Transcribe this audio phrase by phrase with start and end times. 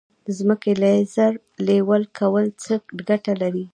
[0.25, 1.33] د ځمکې لیزر
[1.67, 2.73] لیول کول څه
[3.07, 3.65] ګټه لري؟